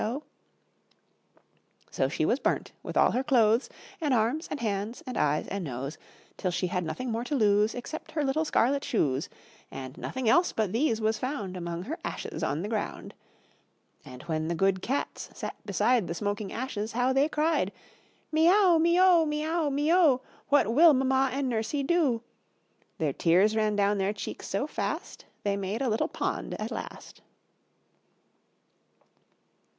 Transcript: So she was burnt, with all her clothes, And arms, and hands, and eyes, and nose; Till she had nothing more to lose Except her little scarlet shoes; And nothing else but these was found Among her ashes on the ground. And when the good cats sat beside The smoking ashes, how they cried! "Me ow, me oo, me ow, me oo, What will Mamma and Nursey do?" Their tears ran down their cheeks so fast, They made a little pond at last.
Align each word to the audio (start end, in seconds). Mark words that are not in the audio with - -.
So 1.91 2.09
she 2.09 2.25
was 2.25 2.39
burnt, 2.39 2.71
with 2.81 2.97
all 2.97 3.11
her 3.11 3.23
clothes, 3.23 3.69
And 4.01 4.15
arms, 4.15 4.47
and 4.49 4.59
hands, 4.59 5.03
and 5.05 5.15
eyes, 5.15 5.47
and 5.47 5.63
nose; 5.63 5.99
Till 6.37 6.49
she 6.49 6.65
had 6.65 6.83
nothing 6.83 7.11
more 7.11 7.23
to 7.23 7.35
lose 7.35 7.75
Except 7.75 8.13
her 8.13 8.23
little 8.23 8.43
scarlet 8.43 8.83
shoes; 8.83 9.29
And 9.69 9.95
nothing 9.99 10.27
else 10.27 10.53
but 10.53 10.71
these 10.73 10.99
was 10.99 11.19
found 11.19 11.55
Among 11.55 11.83
her 11.83 11.99
ashes 12.03 12.41
on 12.41 12.63
the 12.63 12.67
ground. 12.67 13.13
And 14.03 14.23
when 14.23 14.47
the 14.47 14.55
good 14.55 14.81
cats 14.81 15.29
sat 15.35 15.55
beside 15.67 16.07
The 16.07 16.15
smoking 16.15 16.51
ashes, 16.51 16.93
how 16.93 17.13
they 17.13 17.29
cried! 17.29 17.71
"Me 18.31 18.47
ow, 18.49 18.79
me 18.79 18.97
oo, 18.97 19.23
me 19.27 19.43
ow, 19.45 19.69
me 19.69 19.91
oo, 19.91 20.19
What 20.49 20.73
will 20.73 20.95
Mamma 20.95 21.29
and 21.31 21.47
Nursey 21.47 21.83
do?" 21.83 22.23
Their 22.97 23.13
tears 23.13 23.55
ran 23.55 23.75
down 23.75 23.99
their 23.99 24.13
cheeks 24.13 24.47
so 24.47 24.65
fast, 24.65 25.25
They 25.43 25.55
made 25.55 25.83
a 25.83 25.89
little 25.89 26.07
pond 26.07 26.55
at 26.59 26.71
last. 26.71 27.21